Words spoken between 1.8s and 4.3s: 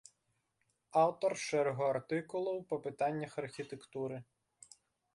артыкулаў па пытаннях архітэктуры.